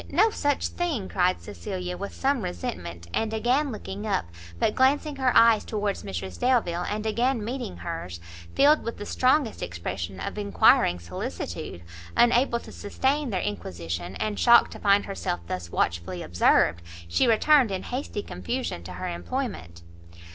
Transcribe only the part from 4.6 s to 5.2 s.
glancing